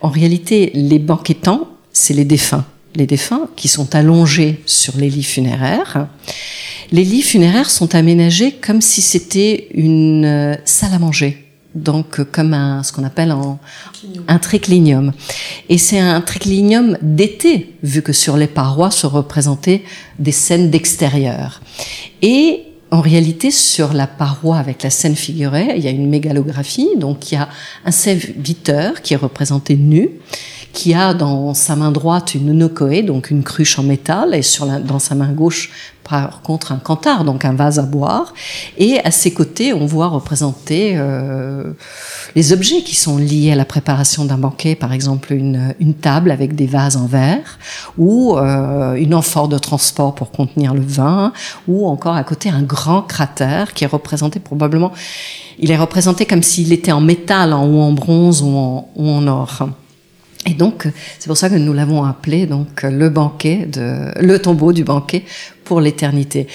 [0.00, 2.64] en réalité, les banquetants, c'est les défunts.
[2.96, 6.08] Les défunts qui sont allongés sur les lits funéraires.
[6.90, 12.54] Les lits funéraires sont aménagés comme si c'était une euh, salle à manger donc comme
[12.54, 13.34] un, ce qu'on appelle
[14.28, 15.12] un triclinium.
[15.68, 19.82] Et c'est un triclinium d'été, vu que sur les parois se représentaient
[20.18, 21.60] des scènes d'extérieur.
[22.22, 26.88] Et en réalité, sur la paroi avec la scène figurée, il y a une mégalographie,
[26.96, 27.48] donc il y a
[27.84, 30.10] un serviteur qui est représenté nu,
[30.72, 34.66] qui a dans sa main droite une nokoe, donc une cruche en métal, et sur
[34.66, 35.70] dans sa main gauche,
[36.10, 38.34] par contre, un cantar, donc un vase à boire.
[38.78, 41.72] Et à ses côtés, on voit représenter euh,
[42.34, 46.32] les objets qui sont liés à la préparation d'un banquet, par exemple une, une, table
[46.32, 47.58] avec des vases en verre,
[47.96, 51.32] ou euh, une amphore de transport pour contenir le vin,
[51.68, 54.92] ou encore à côté un grand cratère qui est représenté probablement,
[55.60, 59.26] il est représenté comme s'il était en métal, ou en bronze, ou en, ou en
[59.28, 59.68] or.
[60.46, 64.72] Et donc, c'est pour ça que nous l'avons appelé donc le banquet de, le tombeau
[64.72, 65.24] du banquet
[65.64, 66.46] pour l'éternité.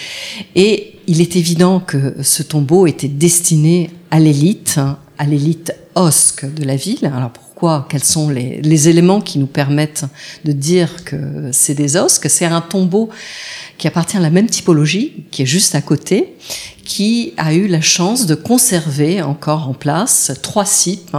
[0.56, 6.52] Et il est évident que ce tombeau était destiné à l'élite, hein, à l'élite osque
[6.52, 7.12] de la ville.
[7.15, 7.88] Alors pourquoi?
[7.89, 10.06] Quels sont les, les, éléments qui nous permettent
[10.43, 12.30] de dire que c'est des osques?
[12.30, 13.10] C'est un tombeau
[13.78, 16.36] qui appartient à la même typologie, qui est juste à côté,
[16.84, 21.15] qui a eu la chance de conserver encore en place trois cipes.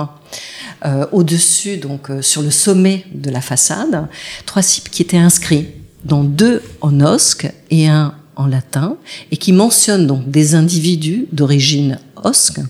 [0.85, 4.09] Euh, au-dessus, donc euh, sur le sommet de la façade,
[4.45, 5.69] trois cipes qui étaient inscrits,
[6.05, 8.99] dont deux en osque et un en latin,
[9.31, 12.61] et qui mentionnent donc des individus d'origine osque,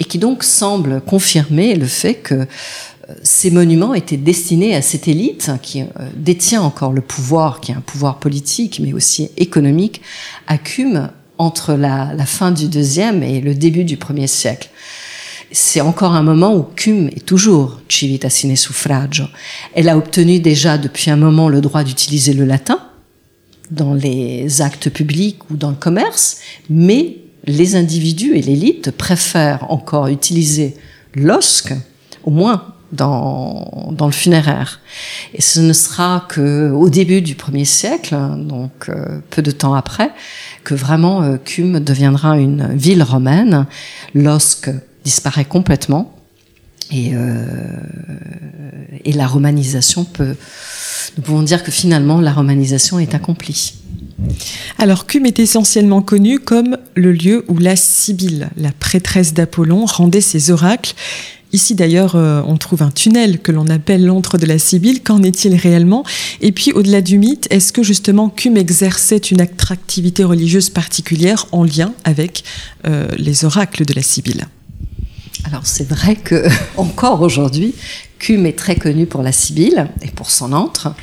[0.00, 2.46] et qui donc semblent confirmer le fait que euh,
[3.22, 5.84] ces monuments étaient destinés à cette élite qui
[6.16, 10.02] détient encore le pouvoir, qui est un pouvoir politique, mais aussi économique,
[10.48, 14.68] à Cume entre la, la fin du deuxième et le début du premier siècle
[15.52, 19.24] c'est encore un moment où Cum est toujours civitasine suffragio.
[19.74, 22.78] Elle a obtenu déjà depuis un moment le droit d'utiliser le latin
[23.70, 30.08] dans les actes publics ou dans le commerce, mais les individus et l'élite préfèrent encore
[30.08, 30.76] utiliser
[31.14, 31.72] l'osque,
[32.24, 34.80] au moins dans, dans le funéraire.
[35.34, 39.74] Et ce ne sera que au début du premier siècle, donc euh, peu de temps
[39.74, 40.10] après,
[40.64, 43.66] que vraiment euh, Cum deviendra une ville romaine.
[44.14, 44.70] L'osque
[45.04, 46.14] disparaît complètement.
[46.92, 47.36] Et, euh,
[49.04, 50.34] et la romanisation peut.
[51.16, 53.74] Nous pouvons dire que finalement, la romanisation est accomplie.
[54.78, 60.20] Alors, Cume est essentiellement connu comme le lieu où la Sibylle, la prêtresse d'Apollon, rendait
[60.20, 60.94] ses oracles.
[61.52, 65.02] Ici d'ailleurs, euh, on trouve un tunnel que l'on appelle l'antre de la Sibylle.
[65.02, 66.04] Qu'en est-il réellement?
[66.40, 71.64] Et puis, au-delà du mythe, est-ce que justement Cume exerçait une attractivité religieuse particulière en
[71.64, 72.44] lien avec
[72.86, 74.46] euh, les oracles de la Sibylle
[75.44, 77.74] alors c'est vrai que encore aujourd'hui,
[78.18, 80.94] Cume est très connu pour la Sibylle et pour son antre.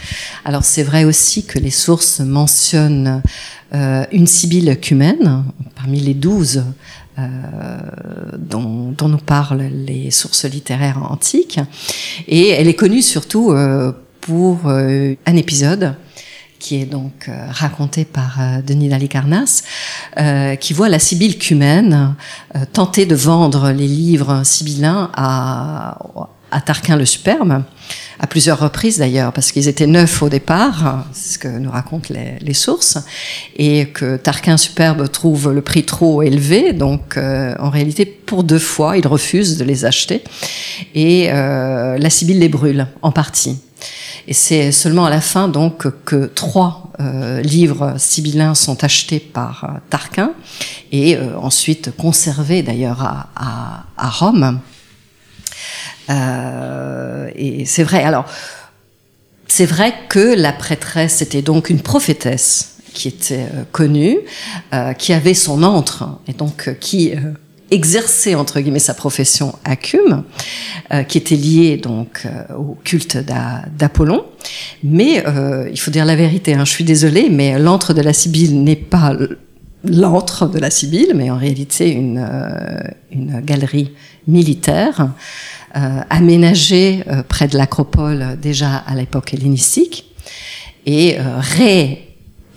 [0.45, 3.21] Alors c'est vrai aussi que les sources mentionnent
[3.73, 5.43] euh, une Sibylle cumène
[5.75, 6.63] parmi les douze
[7.19, 7.77] euh,
[8.37, 11.59] dont, dont, nous parlent les sources littéraires antiques.
[12.27, 15.95] Et elle est connue surtout euh, pour euh, un épisode
[16.59, 19.63] qui est donc euh, raconté par euh, Denis d'Alicarnasse,
[20.17, 22.15] euh, qui voit la Sibylle Cumène
[22.73, 25.97] tenter de vendre les livres sibyllins à,
[26.51, 27.63] à Tarquin le Superbe,
[28.19, 32.07] à plusieurs reprises d'ailleurs, parce qu'ils étaient neufs au départ, c'est ce que nous racontent
[32.13, 32.97] les, les, sources,
[33.55, 38.97] et que Tarquin Superbe trouve le prix trop élevé, donc en réalité pour deux fois
[38.97, 40.23] il refuse de les acheter,
[40.95, 43.59] et la Sibylle les brûle en partie.
[44.27, 49.63] Et c'est seulement à la fin donc que trois euh, livres sibyllins sont achetés par
[49.63, 50.33] euh, Tarquin
[50.91, 54.59] et euh, ensuite conservés d'ailleurs à, à, à, Rome.
[56.09, 58.03] Euh, et c'est vrai.
[58.03, 58.25] Alors,
[59.47, 64.17] c'est vrai que la prêtresse était donc une prophétesse qui était connue,
[64.97, 67.13] qui avait son antre et donc qui
[67.71, 70.23] exercer entre guillemets sa profession à Cume,
[70.91, 74.25] euh, qui était liée donc euh, au culte d'Apollon.
[74.83, 78.13] Mais euh, il faut dire la vérité, hein, je suis désolée, mais l'antre de la
[78.13, 79.13] Sibylle n'est pas
[79.83, 82.79] l'antre de la Sibylle, mais en réalité une, euh,
[83.11, 83.91] une galerie
[84.27, 85.09] militaire
[86.09, 90.11] aménagée près de l'acropole déjà à l'époque hellénistique
[90.87, 92.06] et ré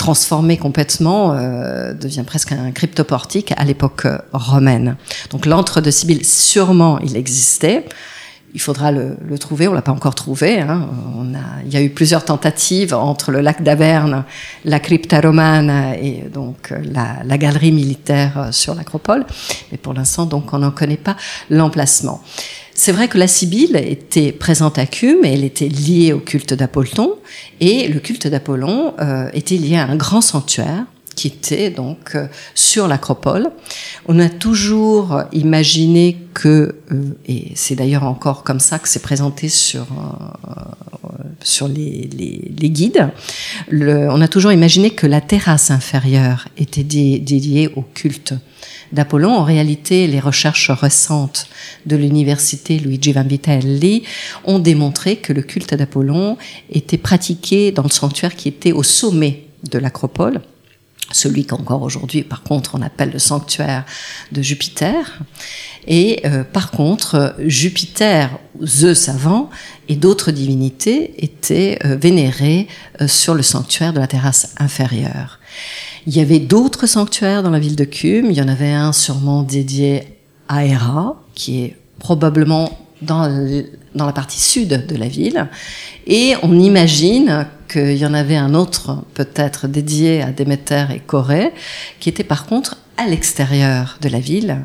[0.01, 4.97] transformé complètement, euh, devient presque un cryptoportique à l'époque euh, romaine.
[5.29, 7.85] Donc l'antre de Sibylle, sûrement il existait.
[8.55, 10.59] Il faudra le, trouver, on l'a pas encore trouvé.
[10.59, 10.89] Hein.
[11.67, 14.25] Il y a eu plusieurs tentatives entre le lac d'Averne,
[14.65, 19.27] la crypta romane et donc la, la galerie militaire euh, sur l'acropole.
[19.71, 21.17] Mais pour l'instant, donc, on n'en connaît pas
[21.51, 22.23] l'emplacement.
[22.83, 26.55] C'est vrai que la Sibylle était présente à Cume et elle était liée au culte
[26.55, 27.17] d'Apollon.
[27.61, 32.27] Et le culte d'Apollon euh, était lié à un grand sanctuaire qui était donc euh,
[32.55, 33.51] sur l'acropole.
[34.07, 39.51] On a toujours imaginé que, euh, et c'est d'ailleurs encore comme ça que c'est présenté
[39.51, 39.87] sur,
[41.43, 43.11] sur les, les, les guides,
[43.69, 48.33] le, on a toujours imaginé que la terrasse inférieure était dédiée au culte
[48.93, 49.33] d'Apollon.
[49.33, 51.47] En réalité, les recherches récentes
[51.87, 54.05] de l'université Luigi Vanvitelli
[54.45, 56.37] ont démontré que le culte d'Apollon
[56.71, 60.41] était pratiqué dans le sanctuaire qui était au sommet de l'acropole
[61.13, 63.85] celui qu'encore aujourd'hui, par contre, on appelle le sanctuaire
[64.33, 65.21] de Jupiter.
[65.87, 68.31] Et euh, par contre, Jupiter,
[68.63, 69.51] Zeus avant,
[69.89, 72.69] et d'autres divinités étaient euh, vénérés
[73.01, 75.40] euh, sur le sanctuaire de la terrasse inférieure.
[76.07, 78.31] Il y avait d'autres sanctuaires dans la ville de Cume.
[78.31, 80.05] Il y en avait un sûrement dédié
[80.49, 85.49] à Héra, qui est probablement dans, dans la partie sud de la ville.
[86.07, 91.53] Et on imagine qu'il y en avait un autre, peut-être dédié à Déméter et Corée,
[92.01, 94.59] qui était par contre à l'extérieur de la ville,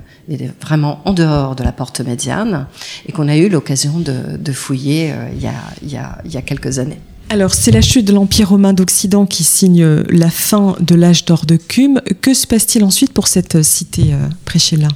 [0.61, 2.67] vraiment en dehors de la porte médiane,
[3.07, 6.33] et qu'on a eu l'occasion de, fouiller euh, il, y a, il, y a, il
[6.33, 6.99] y a quelques années.
[7.29, 11.45] Alors, c'est la chute de l'Empire romain d'Occident qui signe la fin de l'âge d'or
[11.45, 12.01] de Cume.
[12.21, 14.87] Que se passe-t-il ensuite pour cette cité euh, là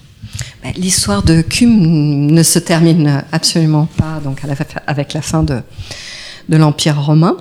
[0.63, 4.41] ben, L'histoire de Cume ne se termine absolument pas donc
[4.87, 5.61] avec la fin de,
[6.49, 7.35] de l'Empire romain.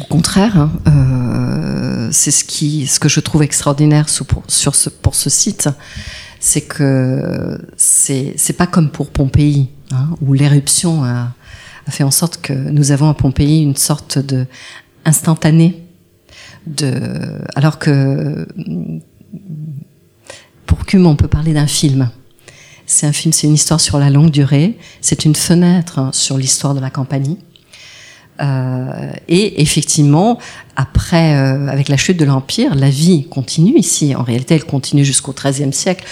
[0.00, 5.14] Au contraire, hein, euh, c'est ce qui, ce que je trouve extraordinaire sur ce, pour
[5.14, 5.68] ce site,
[6.40, 11.32] c'est que c'est c'est pas comme pour Pompéi, hein, où l'éruption a,
[11.86, 14.46] a, fait en sorte que nous avons à Pompéi une sorte de
[15.04, 15.82] instantané,
[16.66, 18.46] de alors que
[20.66, 22.10] pour Cume on peut parler d'un film.
[22.86, 26.74] C'est un film, c'est une histoire sur la longue durée, c'est une fenêtre sur l'histoire
[26.74, 27.36] de la campagne
[28.40, 30.38] euh, et effectivement,
[30.76, 34.14] après, euh, avec la chute de l'Empire, la vie continue ici.
[34.14, 36.04] En réalité, elle continue jusqu'au XIIIe siècle.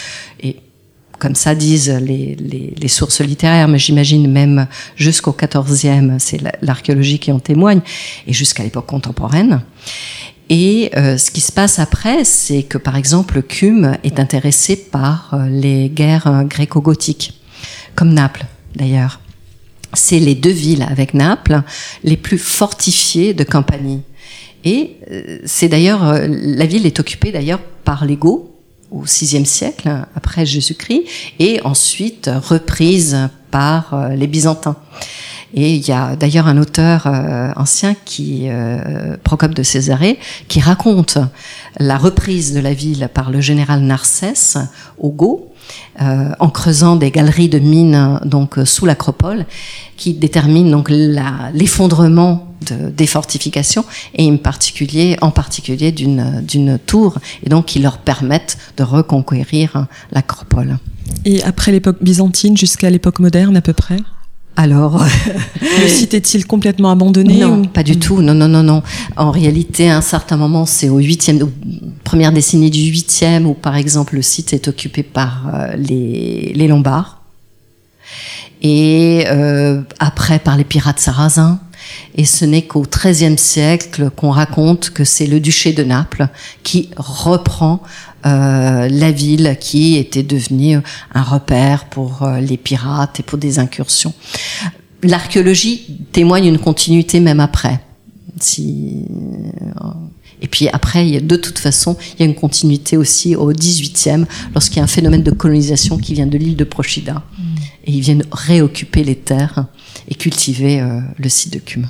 [1.20, 4.66] Comme ça disent les, les, les sources littéraires, mais j'imagine même
[4.96, 7.80] jusqu'au XIVe, c'est l'archéologie qui en témoigne,
[8.26, 9.62] et jusqu'à l'époque contemporaine.
[10.48, 15.38] Et euh, ce qui se passe après, c'est que par exemple, Cume est intéressé par
[15.48, 17.40] les guerres gréco-gothiques,
[17.94, 19.20] comme Naples d'ailleurs
[19.94, 21.62] c'est les deux villes avec Naples
[22.04, 24.02] les plus fortifiées de Campanie.
[24.64, 28.49] Et euh, c'est d'ailleurs euh, la ville est occupée d'ailleurs par les Goths
[28.90, 31.04] au VIe siècle après Jésus-Christ
[31.38, 34.76] et ensuite reprise par euh, les Byzantins.
[35.52, 37.08] Et il y a d'ailleurs un auteur
[37.56, 38.48] ancien qui,
[39.24, 41.18] Procope de Césarée, qui raconte
[41.80, 44.58] la reprise de la ville par le général Narcisse
[44.96, 45.50] au Goths
[46.00, 49.44] euh, en creusant des galeries de mines donc euh, sous l'acropole
[49.96, 53.84] qui déterminent donc l'effondrement des fortifications
[54.14, 59.86] et en particulier, en particulier d'une, d'une tour et donc qui leur permettent de reconquérir
[60.12, 60.78] l'acropole.
[61.24, 63.98] Et après l'époque byzantine jusqu'à l'époque moderne à peu près?
[64.56, 65.02] Alors,
[65.62, 68.20] le site est-il complètement abandonné Non, pas du tout.
[68.20, 68.82] Non, non, non, non.
[69.16, 71.48] En réalité, à un certain moment, c'est au huitième,
[72.04, 76.68] première décennie du huitième, où par exemple le site est occupé par euh, les, les
[76.68, 77.22] Lombards,
[78.60, 81.60] et euh, après par les pirates sarrasins.
[82.14, 86.28] Et ce n'est qu'au XIIIe siècle qu'on raconte que c'est le duché de Naples
[86.62, 87.82] qui reprend
[88.26, 90.78] euh, la ville qui était devenue
[91.14, 94.12] un repère pour euh, les pirates et pour des incursions.
[95.02, 97.80] L'archéologie témoigne une continuité même après.
[98.58, 98.62] Euh,
[100.42, 104.78] et puis après, de toute façon, il y a une continuité aussi au 18e, lorsqu'il
[104.78, 107.22] y a un phénomène de colonisation qui vient de l'île de Prochida.
[107.84, 109.66] Et ils viennent réoccuper les terres
[110.08, 110.82] et cultiver
[111.16, 111.88] le site de Cume.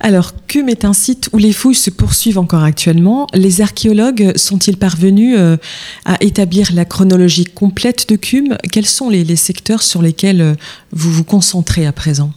[0.00, 3.26] Alors, Cume est un site où les fouilles se poursuivent encore actuellement.
[3.34, 5.56] Les archéologues sont-ils parvenus euh,
[6.04, 8.56] à établir la chronologie complète de Cume?
[8.70, 10.54] Quels sont les, secteurs sur lesquels euh,
[10.92, 12.32] vous vous concentrez à présent?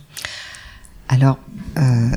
[1.07, 1.37] Alors,
[1.77, 2.09] euh,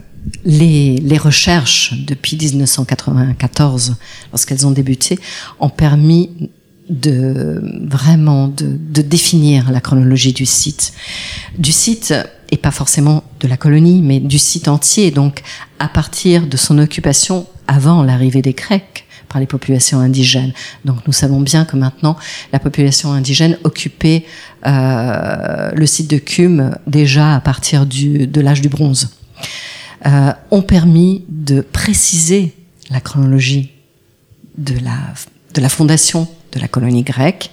[0.47, 3.97] les, recherches depuis 1994,
[4.33, 5.19] lorsqu'elles ont débuté,
[5.61, 6.51] ont permis
[6.89, 10.93] de vraiment de, de, définir la chronologie du site.
[11.59, 12.15] Du site
[12.51, 15.11] et pas forcément de la colonie, mais du site entier.
[15.11, 15.43] Donc,
[15.79, 20.53] à partir de son occupation avant l'arrivée des Grecs par les populations indigènes.
[20.85, 22.17] Donc, nous savons bien que maintenant,
[22.53, 24.25] la population indigène occupait
[24.67, 29.11] euh, le site de Cume déjà à partir du, de l'âge du bronze.
[30.07, 32.55] Euh, ont permis de préciser
[32.91, 33.73] la chronologie
[34.59, 34.99] de la,
[35.55, 37.51] de la fondation de la colonie grecque,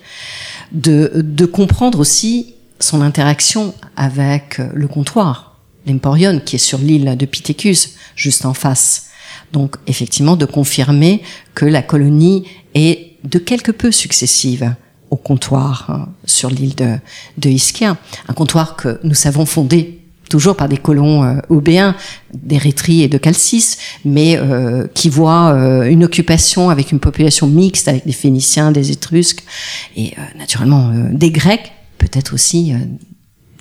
[0.72, 7.18] de, de comprendre aussi son interaction avec euh, le comptoir, l'Emporion, qui est sur l'île
[7.18, 9.08] de Pithekus, juste en face.
[9.52, 11.22] Donc, effectivement, de confirmer
[11.56, 14.76] que la colonie est de quelque peu successive
[15.10, 16.98] au comptoir hein, sur l'île de,
[17.38, 17.98] de Ischia,
[18.28, 20.01] un comptoir que nous savons fondé
[20.32, 21.94] toujours par des colons euh, eubéens,
[22.34, 23.76] d'Érythrée et de Calcis,
[24.06, 28.92] mais euh, qui voient euh, une occupation avec une population mixte, avec des Phéniciens, des
[28.92, 29.44] Étrusques,
[29.98, 32.74] et naturellement des Grecs, peut-être aussi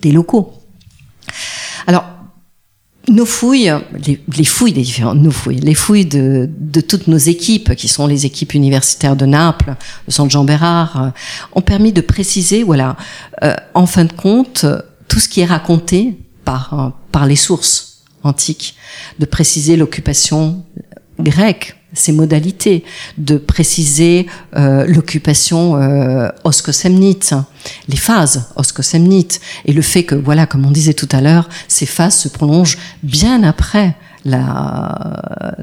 [0.00, 0.52] des locaux.
[1.88, 2.04] Alors,
[3.08, 3.72] nos fouilles,
[4.06, 6.48] les, fouilles des différents, nos fouilles, les fouilles de,
[6.88, 9.74] toutes nos équipes, qui sont les équipes universitaires de Naples,
[10.06, 11.12] de San Jean Bérard,
[11.52, 12.96] ont permis de préciser, voilà,
[13.74, 14.64] en fin de compte,
[15.08, 18.76] tout ce qui est raconté par, par les sources antiques,
[19.18, 20.64] de préciser l'occupation
[21.18, 22.84] grecque, ses modalités,
[23.18, 24.26] de préciser
[24.56, 27.34] euh, l'occupation euh, oscosemnite,
[27.88, 31.86] les phases oscosemnites, et le fait que, voilà, comme on disait tout à l'heure, ces
[31.86, 35.56] phases se prolongent bien après la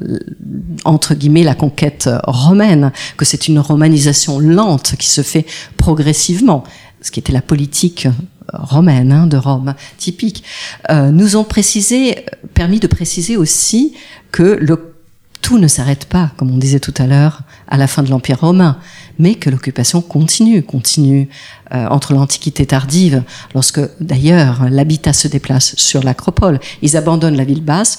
[0.84, 6.64] entre guillemets la conquête romaine, que c'est une romanisation lente qui se fait progressivement,
[7.00, 8.08] ce qui était la politique
[8.52, 10.44] romaine hein, de Rome, typique,
[10.90, 13.94] euh, nous ont précisé, permis de préciser aussi
[14.32, 14.97] que le
[15.48, 18.40] tout ne s'arrête pas, comme on disait tout à l'heure, à la fin de l'Empire
[18.40, 18.76] romain,
[19.18, 21.30] mais que l'occupation continue, continue
[21.72, 23.22] euh, entre l'Antiquité tardive,
[23.54, 26.60] lorsque d'ailleurs l'habitat se déplace sur l'acropole.
[26.82, 27.98] Ils abandonnent la ville basse,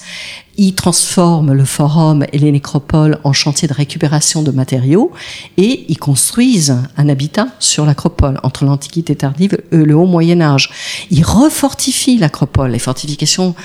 [0.58, 5.10] ils transforment le forum et les nécropoles en chantier de récupération de matériaux
[5.56, 10.70] et ils construisent un habitat sur l'acropole entre l'Antiquité tardive et le Haut Moyen Âge.
[11.10, 12.70] Ils refortifient l'acropole.
[12.70, 13.56] Les fortifications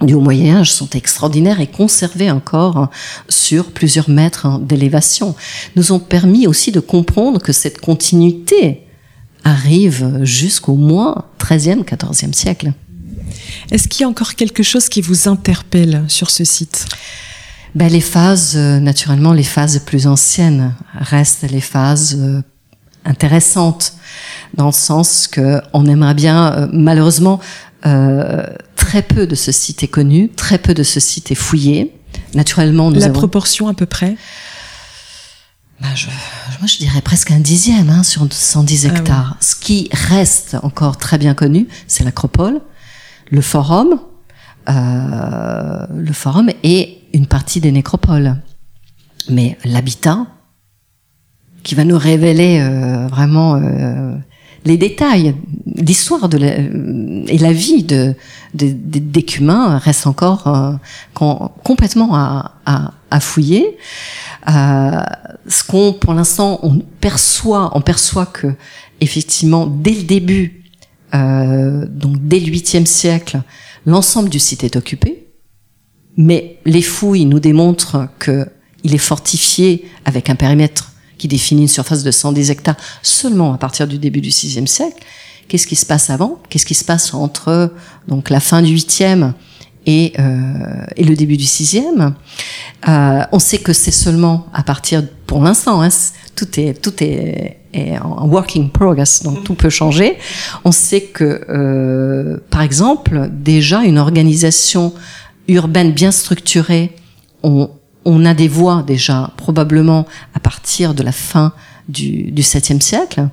[0.00, 2.88] du Haut Moyen Âge sont extraordinaires et conservées encore
[3.28, 5.34] sur plusieurs mètres d'élévation,
[5.76, 8.86] nous ont permis aussi de comprendre que cette continuité
[9.44, 12.72] arrive jusqu'au moins 13e, 14e siècle.
[13.70, 16.86] Est-ce qu'il y a encore quelque chose qui vous interpelle sur ce site?
[17.74, 22.42] Ben, Les phases, euh, naturellement, les phases plus anciennes restent les phases euh,
[23.04, 23.94] intéressantes,
[24.54, 27.40] dans le sens que on aimerait bien, euh, malheureusement,
[27.86, 31.94] euh, très peu de ce site est connu, très peu de ce site est fouillé.
[32.34, 34.16] Naturellement, nous la proportion à peu près.
[35.80, 39.36] Ben je, moi, je dirais presque un dixième hein, sur 110 ah hectares.
[39.40, 42.60] Ce qui reste encore très bien connu, c'est l'acropole,
[43.30, 44.00] le forum,
[44.68, 48.36] euh, le forum et une partie des nécropoles.
[49.28, 50.26] Mais l'habitat,
[51.62, 54.16] qui va nous révéler euh, vraiment euh,
[54.68, 55.34] les détails,
[55.66, 58.14] l'histoire de la, et la vie de,
[58.54, 60.72] d'écumains reste encore euh,
[61.64, 62.52] complètement à,
[63.10, 63.78] à, fouiller.
[64.48, 65.00] Euh,
[65.48, 68.48] ce qu'on, pour l'instant, on perçoit, on perçoit que
[69.00, 70.64] effectivement, dès le début,
[71.14, 73.40] euh, donc dès le 8e siècle,
[73.86, 75.26] l'ensemble du site est occupé.
[76.18, 78.46] Mais les fouilles nous démontrent que
[78.84, 83.58] il est fortifié avec un périmètre qui définit une surface de 110 hectares seulement à
[83.58, 85.02] partir du début du VIe siècle.
[85.48, 86.38] Qu'est-ce qui se passe avant?
[86.48, 87.72] Qu'est-ce qui se passe entre
[88.06, 89.32] donc la fin du 8e
[89.86, 92.12] et, euh, et le début du 6e
[92.88, 95.88] euh, On sait que c'est seulement à partir, pour l'instant, hein,
[96.36, 100.18] tout est tout est, est, en working progress, donc tout peut changer.
[100.66, 104.92] On sait que, euh, par exemple, déjà une organisation
[105.48, 106.94] urbaine bien structurée,
[107.42, 107.70] on,
[108.08, 111.52] on a des voies déjà probablement à partir de la fin
[111.88, 113.28] du, du 7e siècle.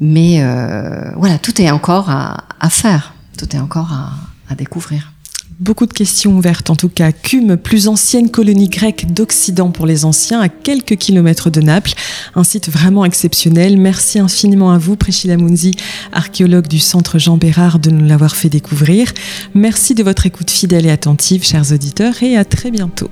[0.00, 4.12] Mais euh, voilà, tout est encore à, faire, tout est encore à,
[4.50, 5.12] à découvrir.
[5.60, 7.10] Beaucoup de questions ouvertes, en tout cas.
[7.10, 11.94] Cume, plus ancienne colonie grecque d'Occident pour les anciens, à quelques kilomètres de Naples.
[12.36, 13.76] Un site vraiment exceptionnel.
[13.76, 15.72] Merci infiniment à vous, Priscilla Munzi,
[16.12, 19.12] archéologue du Centre Jean Bérard, de nous l'avoir fait découvrir.
[19.54, 23.10] Merci de votre écoute fidèle et attentive, chers auditeurs, et à très bientôt.